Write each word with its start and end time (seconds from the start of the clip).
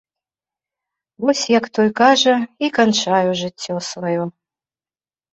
Вось, 1.25 1.43
як 1.57 1.65
той 1.77 1.89
кажа, 1.99 2.33
і 2.67 2.69
канчаю 2.77 3.29
жыццё 3.41 3.75
сваё! 3.89 4.23